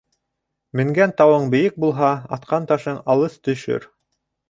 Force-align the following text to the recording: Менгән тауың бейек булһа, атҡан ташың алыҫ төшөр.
Менгән 0.79 1.13
тауың 1.21 1.45
бейек 1.55 1.79
булһа, 1.85 2.11
атҡан 2.39 2.69
ташың 2.75 3.01
алыҫ 3.17 3.41
төшөр. 3.49 3.91